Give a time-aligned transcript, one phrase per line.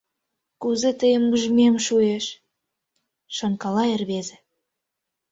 [0.61, 2.25] Кузе тыйым ужмем шуэш»,—
[3.35, 4.37] шонкала рвезе.